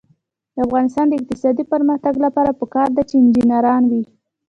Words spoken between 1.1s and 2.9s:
اقتصادي پرمختګ لپاره پکار